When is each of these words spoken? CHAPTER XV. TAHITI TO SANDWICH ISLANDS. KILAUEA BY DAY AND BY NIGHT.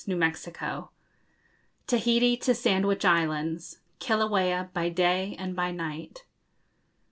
CHAPTER 0.09 0.51
XV. 0.51 0.89
TAHITI 1.85 2.37
TO 2.37 2.55
SANDWICH 2.55 3.05
ISLANDS. 3.05 3.81
KILAUEA 3.99 4.71
BY 4.73 4.89
DAY 4.89 5.35
AND 5.37 5.55
BY 5.55 5.71
NIGHT. 5.73 6.23